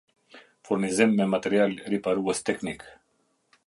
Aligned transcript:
Furnizim 0.69 1.13
me 1.19 1.29
material 1.35 1.79
RiparuesTeknik 1.95 2.91